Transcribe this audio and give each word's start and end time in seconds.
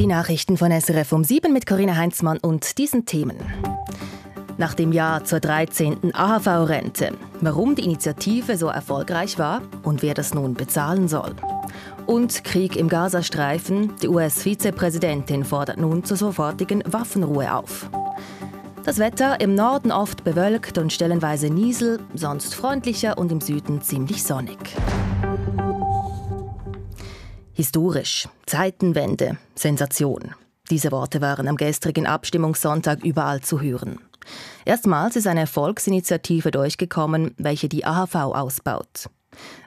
Die 0.00 0.06
Nachrichten 0.06 0.56
von 0.56 0.72
SRF 0.72 1.12
um 1.12 1.24
7 1.24 1.52
mit 1.52 1.66
Corinna 1.66 1.94
Heinzmann 1.94 2.38
und 2.38 2.78
diesen 2.78 3.04
Themen. 3.04 3.36
Nach 4.56 4.72
dem 4.72 4.92
Jahr 4.92 5.24
zur 5.24 5.40
13. 5.40 6.14
AHV-Rente. 6.14 7.12
Warum 7.42 7.74
die 7.74 7.84
Initiative 7.84 8.56
so 8.56 8.68
erfolgreich 8.68 9.38
war 9.38 9.60
und 9.82 10.00
wer 10.00 10.14
das 10.14 10.32
nun 10.32 10.54
bezahlen 10.54 11.06
soll. 11.06 11.34
Und 12.06 12.44
Krieg 12.44 12.76
im 12.76 12.88
Gazastreifen. 12.88 13.92
Die 14.00 14.08
US-Vizepräsidentin 14.08 15.44
fordert 15.44 15.76
nun 15.76 16.02
zur 16.02 16.16
sofortigen 16.16 16.82
Waffenruhe 16.86 17.54
auf. 17.54 17.90
Das 18.84 18.98
Wetter 18.98 19.38
im 19.42 19.54
Norden 19.54 19.92
oft 19.92 20.24
bewölkt 20.24 20.78
und 20.78 20.94
stellenweise 20.94 21.50
Niesel, 21.50 22.00
sonst 22.14 22.54
freundlicher 22.54 23.18
und 23.18 23.30
im 23.30 23.42
Süden 23.42 23.82
ziemlich 23.82 24.22
sonnig. 24.22 24.56
Historisch, 27.60 28.26
Zeitenwende, 28.46 29.36
Sensation. 29.54 30.34
Diese 30.70 30.90
Worte 30.92 31.20
waren 31.20 31.46
am 31.46 31.56
gestrigen 31.56 32.06
Abstimmungssonntag 32.06 33.04
überall 33.04 33.42
zu 33.42 33.60
hören. 33.60 34.00
Erstmals 34.64 35.14
ist 35.16 35.26
eine 35.26 35.46
Volksinitiative 35.46 36.52
durchgekommen, 36.52 37.34
welche 37.36 37.68
die 37.68 37.84
AHV 37.84 38.14
ausbaut. 38.14 39.10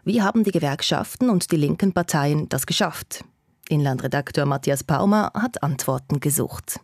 Wie 0.03 0.23
haben 0.23 0.43
die 0.43 0.49
Gewerkschaften 0.49 1.29
und 1.29 1.51
die 1.51 1.55
linken 1.55 1.93
Parteien 1.93 2.49
das 2.49 2.65
geschafft? 2.65 3.23
Inlandredakteur 3.69 4.47
Matthias 4.47 4.83
Paumer 4.83 5.31
hat 5.35 5.61
Antworten 5.61 6.19
gesucht. 6.19 6.79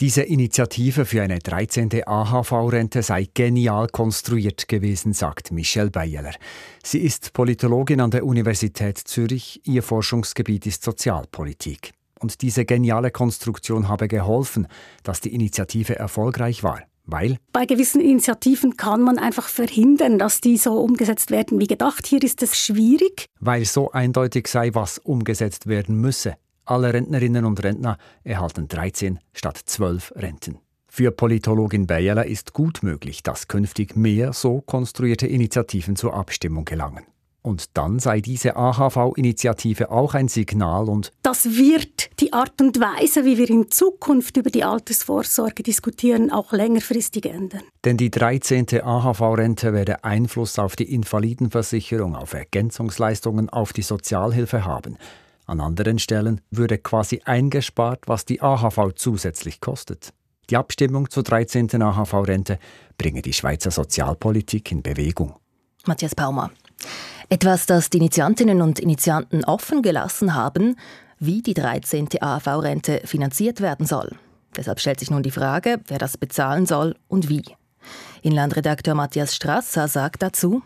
Diese 0.00 0.22
Initiative 0.22 1.04
für 1.04 1.22
eine 1.22 1.38
13. 1.38 2.02
AHV-Rente 2.04 3.02
sei 3.02 3.28
genial 3.32 3.86
konstruiert 3.86 4.66
gewesen, 4.66 5.12
sagt 5.12 5.52
Michelle 5.52 5.90
Beyeler. 5.90 6.34
Sie 6.82 6.98
ist 6.98 7.32
Politologin 7.32 8.00
an 8.00 8.10
der 8.10 8.26
Universität 8.26 8.98
Zürich. 8.98 9.60
Ihr 9.64 9.84
Forschungsgebiet 9.84 10.66
ist 10.66 10.82
Sozialpolitik. 10.82 11.92
Und 12.18 12.42
diese 12.42 12.64
geniale 12.64 13.12
Konstruktion 13.12 13.86
habe 13.86 14.08
geholfen, 14.08 14.66
dass 15.04 15.20
die 15.20 15.32
Initiative 15.32 15.96
erfolgreich 15.96 16.64
war. 16.64 16.82
Weil? 17.06 17.36
Bei 17.52 17.66
gewissen 17.66 18.00
Initiativen 18.00 18.76
kann 18.76 19.02
man 19.02 19.18
einfach 19.18 19.48
verhindern, 19.48 20.18
dass 20.18 20.40
die 20.40 20.56
so 20.56 20.80
umgesetzt 20.80 21.30
werden 21.30 21.60
wie 21.60 21.66
gedacht. 21.66 22.06
Hier 22.06 22.22
ist 22.22 22.42
es 22.42 22.58
schwierig. 22.58 23.26
Weil 23.40 23.64
so 23.64 23.92
eindeutig 23.92 24.48
sei, 24.48 24.74
was 24.74 24.98
umgesetzt 24.98 25.66
werden 25.66 26.00
müsse. 26.00 26.34
Alle 26.66 26.94
Rentnerinnen 26.94 27.44
und 27.44 27.62
Rentner 27.62 27.98
erhalten 28.22 28.68
13 28.68 29.18
statt 29.32 29.60
12 29.64 30.12
Renten. 30.16 30.58
Für 30.88 31.10
Politologin 31.10 31.86
Bayerler 31.86 32.24
ist 32.24 32.52
gut 32.52 32.82
möglich, 32.82 33.22
dass 33.22 33.48
künftig 33.48 33.96
mehr 33.96 34.32
so 34.32 34.60
konstruierte 34.60 35.26
Initiativen 35.26 35.96
zur 35.96 36.14
Abstimmung 36.14 36.64
gelangen. 36.64 37.04
Und 37.42 37.76
dann 37.76 37.98
sei 37.98 38.22
diese 38.22 38.56
AHV-Initiative 38.56 39.90
auch 39.90 40.14
ein 40.14 40.28
Signal 40.28 40.88
und 40.88 41.12
das 41.22 41.44
wird 41.44 42.18
die 42.20 42.32
Art 42.32 42.58
und 42.62 42.80
Weise, 42.80 43.26
wie 43.26 43.36
wir 43.36 43.50
in 43.50 43.70
Zukunft 43.70 44.38
über 44.38 44.48
die 44.48 44.64
Altersvorsorge 44.64 45.62
diskutieren, 45.62 46.30
auch 46.30 46.52
längerfristig 46.52 47.26
ändern. 47.26 47.60
Denn 47.84 47.98
die 47.98 48.10
13. 48.10 48.80
AHV-Rente 48.82 49.74
werde 49.74 50.04
Einfluss 50.04 50.58
auf 50.58 50.74
die 50.74 50.94
Invalidenversicherung, 50.94 52.16
auf 52.16 52.32
Ergänzungsleistungen, 52.32 53.50
auf 53.50 53.74
die 53.74 53.82
Sozialhilfe 53.82 54.64
haben. 54.64 54.96
An 55.46 55.60
anderen 55.60 55.98
Stellen 55.98 56.40
würde 56.50 56.78
quasi 56.78 57.20
eingespart, 57.24 58.04
was 58.06 58.24
die 58.24 58.40
AHV 58.40 58.94
zusätzlich 58.94 59.60
kostet. 59.60 60.12
Die 60.50 60.56
Abstimmung 60.56 61.10
zur 61.10 61.22
13. 61.22 61.82
AHV-Rente 61.82 62.58
bringe 62.98 63.22
die 63.22 63.32
Schweizer 63.32 63.70
Sozialpolitik 63.70 64.70
in 64.72 64.82
Bewegung. 64.82 65.36
Matthias 65.86 66.14
Paumer. 66.14 66.50
Etwas, 67.28 67.66
das 67.66 67.90
die 67.90 67.98
Initiantinnen 67.98 68.60
und 68.60 68.78
Initianten 68.78 69.44
offen 69.44 69.82
gelassen 69.82 70.34
haben, 70.34 70.76
wie 71.18 71.42
die 71.42 71.54
13. 71.54 72.08
AHV-Rente 72.20 73.02
finanziert 73.04 73.60
werden 73.60 73.86
soll. 73.86 74.12
Deshalb 74.56 74.80
stellt 74.80 75.00
sich 75.00 75.10
nun 75.10 75.22
die 75.22 75.30
Frage, 75.30 75.80
wer 75.86 75.98
das 75.98 76.16
bezahlen 76.16 76.66
soll 76.66 76.96
und 77.08 77.28
wie. 77.28 77.42
Inlandredakteur 78.22 78.94
Matthias 78.94 79.34
Strasser 79.34 79.88
sagt 79.88 80.22
dazu, 80.22 80.62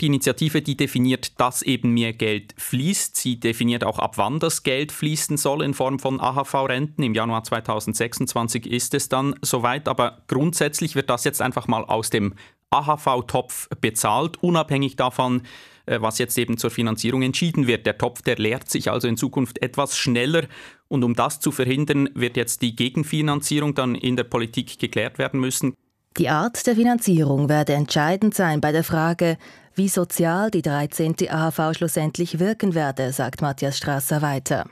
die 0.00 0.06
Initiative, 0.06 0.62
die 0.62 0.76
definiert, 0.76 1.40
dass 1.40 1.62
eben 1.62 1.92
mehr 1.92 2.12
Geld 2.12 2.54
fließt. 2.56 3.16
Sie 3.16 3.38
definiert 3.38 3.84
auch, 3.84 3.98
ab 3.98 4.16
wann 4.16 4.40
das 4.40 4.62
Geld 4.62 4.92
fließen 4.92 5.36
soll 5.36 5.62
in 5.62 5.74
Form 5.74 5.98
von 5.98 6.20
AHV-Renten. 6.20 7.02
Im 7.02 7.14
Januar 7.14 7.44
2026 7.44 8.66
ist 8.66 8.94
es 8.94 9.08
dann 9.08 9.34
soweit. 9.42 9.88
Aber 9.88 10.22
grundsätzlich 10.28 10.94
wird 10.94 11.10
das 11.10 11.24
jetzt 11.24 11.42
einfach 11.42 11.68
mal 11.68 11.84
aus 11.84 12.10
dem 12.10 12.34
AHV-Topf 12.70 13.68
bezahlt, 13.80 14.42
unabhängig 14.42 14.96
davon, 14.96 15.42
äh, 15.86 16.00
was 16.00 16.18
jetzt 16.18 16.38
eben 16.38 16.56
zur 16.56 16.70
Finanzierung 16.70 17.22
entschieden 17.22 17.66
wird. 17.66 17.84
Der 17.84 17.98
Topf, 17.98 18.22
der 18.22 18.36
leert 18.36 18.70
sich 18.70 18.90
also 18.90 19.08
in 19.08 19.16
Zukunft 19.16 19.60
etwas 19.62 19.98
schneller. 19.98 20.46
Und 20.88 21.04
um 21.04 21.14
das 21.14 21.40
zu 21.40 21.52
verhindern, 21.52 22.08
wird 22.14 22.36
jetzt 22.36 22.62
die 22.62 22.76
Gegenfinanzierung 22.76 23.74
dann 23.74 23.94
in 23.94 24.16
der 24.16 24.24
Politik 24.24 24.78
geklärt 24.78 25.18
werden 25.18 25.40
müssen. 25.40 25.74
Die 26.20 26.28
Art 26.28 26.66
der 26.66 26.74
Finanzierung 26.74 27.48
werde 27.48 27.72
entscheidend 27.72 28.34
sein 28.34 28.60
bei 28.60 28.72
der 28.72 28.84
Frage, 28.84 29.38
wie 29.74 29.88
sozial 29.88 30.50
die 30.50 30.60
13. 30.60 31.14
AHV 31.30 31.74
schlussendlich 31.74 32.38
wirken 32.38 32.74
werde, 32.74 33.10
sagt 33.14 33.40
Matthias 33.40 33.78
Strasser 33.78 34.20
weiter. 34.20 34.66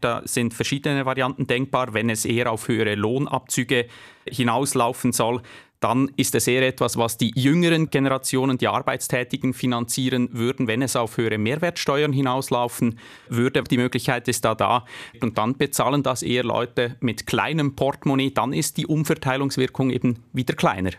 Da 0.00 0.22
sind 0.24 0.54
verschiedene 0.54 1.04
Varianten 1.04 1.46
denkbar. 1.46 1.92
Wenn 1.92 2.08
es 2.08 2.24
eher 2.24 2.50
auf 2.50 2.68
höhere 2.68 2.94
Lohnabzüge 2.94 3.86
hinauslaufen 4.26 5.12
soll, 5.12 5.42
dann 5.80 6.10
ist 6.16 6.34
es 6.34 6.46
eher 6.46 6.66
etwas, 6.66 6.96
was 6.96 7.16
die 7.16 7.32
jüngeren 7.34 7.90
Generationen, 7.90 8.58
die 8.58 8.68
Arbeitstätigen 8.68 9.54
finanzieren 9.54 10.28
würden. 10.32 10.66
Wenn 10.66 10.82
es 10.82 10.96
auf 10.96 11.16
höhere 11.16 11.38
Mehrwertsteuern 11.38 12.12
hinauslaufen 12.12 12.98
würde, 13.28 13.62
die 13.62 13.78
Möglichkeit 13.78 14.28
ist 14.28 14.44
da 14.44 14.54
da. 14.54 14.84
Und 15.20 15.38
dann 15.38 15.56
bezahlen 15.56 16.02
das 16.02 16.22
eher 16.22 16.44
Leute 16.44 16.96
mit 17.00 17.26
kleinem 17.26 17.76
Portemonnaie. 17.76 18.30
Dann 18.30 18.52
ist 18.52 18.76
die 18.76 18.86
Umverteilungswirkung 18.86 19.90
eben 19.90 20.24
wieder 20.32 20.54
kleiner. 20.54 20.90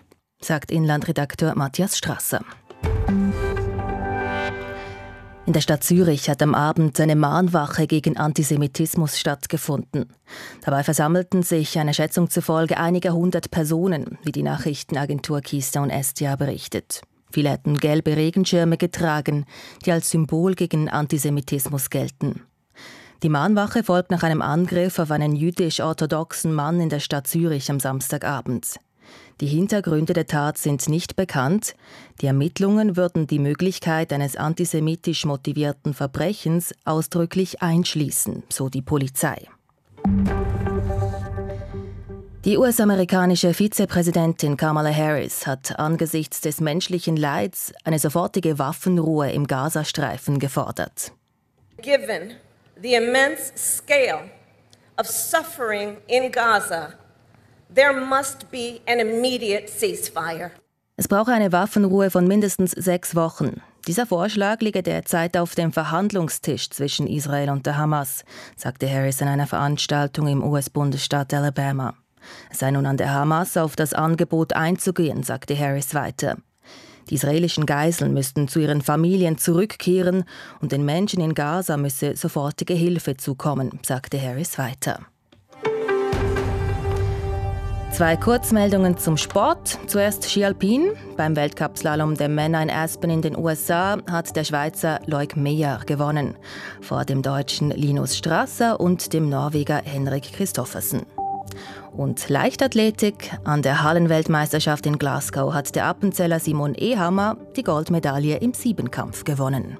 Sagt 0.42 0.72
Inlandredakteur 0.72 1.56
Matthias 1.56 1.98
Strasser. 1.98 2.46
In 5.50 5.54
der 5.54 5.62
Stadt 5.62 5.84
Zürich 5.84 6.30
hat 6.30 6.44
am 6.44 6.54
Abend 6.54 7.00
eine 7.00 7.16
Mahnwache 7.16 7.88
gegen 7.88 8.18
Antisemitismus 8.18 9.18
stattgefunden. 9.18 10.06
Dabei 10.62 10.84
versammelten 10.84 11.42
sich 11.42 11.80
einer 11.80 11.94
Schätzung 11.94 12.30
zufolge 12.30 12.78
einige 12.78 13.14
hundert 13.14 13.50
Personen, 13.50 14.20
wie 14.22 14.32
die 14.32 14.44
Nachrichtenagentur 14.44 15.42
Keystone 15.42 15.92
Estia 15.92 16.36
berichtet. 16.36 17.02
Viele 17.32 17.50
hätten 17.50 17.78
gelbe 17.78 18.16
Regenschirme 18.16 18.78
getragen, 18.78 19.46
die 19.88 19.92
als 19.92 20.12
Symbol 20.12 20.54
gegen 20.54 20.88
Antisemitismus 20.88 21.90
gelten. 21.90 22.44
Die 23.24 23.30
Mahnwache 23.30 23.84
folgt 23.84 24.12
nach 24.12 24.22
einem 24.22 24.44
Angriff 24.44 25.00
auf 25.00 25.10
einen 25.10 25.36
jüdisch-orthodoxen 25.36 26.54
Mann 26.54 26.80
in 26.80 26.90
der 26.90 27.00
Stadt 27.00 27.26
Zürich 27.26 27.72
am 27.72 27.80
Samstagabend. 27.80 28.76
Die 29.42 29.48
Hintergründe 29.48 30.14
der 30.14 30.28
Tat 30.28 30.58
sind 30.58 30.90
nicht 30.90 31.16
bekannt. 31.16 31.76
Die 32.22 32.28
Ermittlungen 32.28 32.98
würden 32.98 33.26
die 33.26 33.40
Möglichkeit 33.40 34.12
eines 34.12 34.36
antisemitisch 34.36 35.26
motivierten 35.26 35.94
Verbrechens 35.94 36.74
ausdrücklich 36.84 37.62
einschließen, 37.62 38.44
so 38.50 38.70
die 38.70 38.82
Polizei. 38.82 39.48
Die 42.46 42.58
US-amerikanische 42.58 43.54
Vizepräsidentin 43.54 44.56
Kamala 44.56 44.94
Harris 44.94 45.46
hat 45.46 45.78
angesichts 45.78 46.40
des 46.42 46.62
menschlichen 46.62 47.18
Leids 47.18 47.74
eine 47.84 48.00
sofortige 48.00 48.58
Waffenruhe 48.58 49.32
im 49.32 49.46
Gazastreifen 49.46 50.40
gefordert. 50.40 51.12
Given 51.82 52.36
the 52.82 52.96
immense 52.96 53.52
scale 53.58 54.30
of 54.98 55.08
suffering 55.08 55.98
in 56.08 56.32
Gaza, 56.32 56.94
There 57.74 57.94
must 57.94 58.50
be 58.50 58.82
an 58.88 59.00
immediate 59.00 59.68
ceasefire. 59.68 60.52
Es 60.98 61.08
brauche 61.08 61.32
eine 61.32 61.52
Waffenruhe 61.52 62.10
von 62.10 62.28
mindestens 62.28 62.72
sechs 62.72 63.16
Wochen. 63.16 63.62
Dieser 63.88 64.08
Vorschlag 64.08 64.60
liege 64.62 64.82
derzeit 64.82 65.38
auf 65.38 65.54
dem 65.54 65.72
Verhandlungstisch 65.72 66.72
zwischen 66.72 67.06
Israel 67.06 67.52
und 67.52 67.68
der 67.68 67.78
Hamas, 67.78 68.26
sagte 68.56 68.92
Harris 68.92 69.22
in 69.22 69.28
einer 69.28 69.46
Veranstaltung 69.46 70.28
im 70.28 70.44
US-Bundesstaat 70.44 71.32
Alabama. 71.34 71.94
Es 72.50 72.60
sei 72.60 72.72
nun 72.72 72.88
an 72.88 72.98
der 72.98 73.14
Hamas, 73.14 73.56
auf 73.56 73.76
das 73.76 73.94
Angebot 73.94 74.54
einzugehen, 74.54 75.22
sagte 75.22 75.58
Harris 75.58 75.94
weiter. 75.94 76.38
Die 77.10 77.16
israelischen 77.16 77.68
Geiseln 77.68 78.14
müssten 78.14 78.48
zu 78.48 78.60
ihren 78.60 78.82
Familien 78.82 79.38
zurückkehren 79.38 80.26
und 80.60 80.72
den 80.72 80.86
Menschen 80.86 81.22
in 81.22 81.36
Gaza 81.36 81.78
müsse 81.78 82.16
sofortige 82.16 82.74
Hilfe 82.74 83.16
zukommen, 83.16 83.80
sagte 83.84 84.22
Harris 84.22 84.58
weiter. 84.58 85.06
Zwei 88.00 88.16
Kurzmeldungen 88.16 88.98
zum 88.98 89.18
Sport. 89.18 89.78
Zuerst 89.88 90.24
Ski 90.24 90.46
Alpin. 90.46 90.92
Beim 91.18 91.36
Weltcupslalom 91.36 92.16
der 92.16 92.30
Männer 92.30 92.64
in 92.64 92.70
Aspen 92.70 93.10
in 93.10 93.22
den 93.22 93.36
USA 93.36 93.98
hat 94.10 94.38
der 94.38 94.46
Schweizer 94.46 95.02
Loic 95.06 95.36
Meyer 95.36 95.82
gewonnen. 95.86 96.38
Vor 96.80 97.04
dem 97.04 97.22
Deutschen 97.22 97.72
Linus 97.72 98.16
Strasser 98.16 98.80
und 98.80 99.12
dem 99.12 99.28
Norweger 99.28 99.82
Henrik 99.84 100.32
Christoffersen. 100.32 101.02
Und 101.92 102.30
Leichtathletik. 102.30 103.38
An 103.44 103.64
der 103.64 103.84
Hallenweltmeisterschaft 103.84 104.86
in 104.86 104.98
Glasgow 104.98 105.54
hat 105.54 105.76
der 105.76 105.86
Appenzeller 105.86 106.40
Simon 106.40 106.76
Ehammer 106.76 107.36
die 107.58 107.64
Goldmedaille 107.64 108.38
im 108.38 108.54
Siebenkampf 108.54 109.26
gewonnen. 109.26 109.78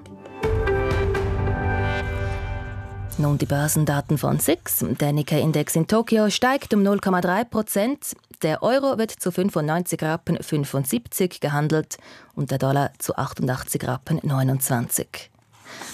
Nun 3.20 3.36
die 3.36 3.44
Börsendaten 3.44 4.16
von 4.16 4.40
SIX. 4.40 4.86
Der 4.98 5.12
Nikkei-Index 5.12 5.76
in 5.76 5.86
Tokio 5.86 6.30
steigt 6.30 6.72
um 6.72 6.80
0,3 6.80 7.44
Prozent. 7.44 8.16
Der 8.40 8.62
Euro 8.62 8.96
wird 8.96 9.10
zu 9.10 9.30
95 9.30 10.02
Rappen 10.02 10.42
75 10.42 11.38
gehandelt 11.38 11.98
und 12.34 12.50
der 12.50 12.56
Dollar 12.56 12.92
zu 12.98 13.14
88 13.16 13.86
Rappen 13.86 14.20
29. 14.22 15.30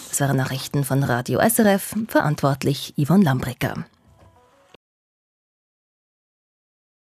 Das 0.09 0.21
waren 0.21 0.37
Nachrichten 0.37 0.85
von 0.85 1.03
Radio 1.03 1.41
SRF, 1.41 1.97
verantwortlich 2.07 2.95
Yvonne 2.97 3.25
Lambricker. 3.25 3.85